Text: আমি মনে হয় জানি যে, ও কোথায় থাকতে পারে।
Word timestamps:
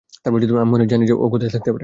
আমি 0.25 0.37
মনে 0.71 0.81
হয় 0.81 0.89
জানি 0.89 1.03
যে, 1.05 1.13
ও 1.15 1.25
কোথায় 1.29 1.49
থাকতে 1.49 1.67
পারে। 1.67 1.79